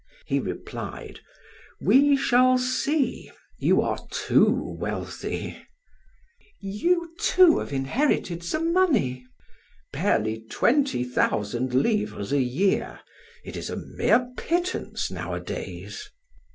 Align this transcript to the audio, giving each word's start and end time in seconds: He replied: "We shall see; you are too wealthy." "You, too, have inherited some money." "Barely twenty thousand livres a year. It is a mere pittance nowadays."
He 0.25 0.39
replied: 0.39 1.19
"We 1.79 2.17
shall 2.17 2.57
see; 2.57 3.29
you 3.59 3.83
are 3.83 3.99
too 4.09 4.75
wealthy." 4.79 5.55
"You, 6.59 7.13
too, 7.19 7.59
have 7.59 7.71
inherited 7.71 8.41
some 8.43 8.73
money." 8.73 9.27
"Barely 9.93 10.41
twenty 10.49 11.03
thousand 11.03 11.75
livres 11.75 12.33
a 12.33 12.41
year. 12.41 13.01
It 13.45 13.55
is 13.55 13.69
a 13.69 13.75
mere 13.77 14.27
pittance 14.39 15.11
nowadays." 15.11 16.09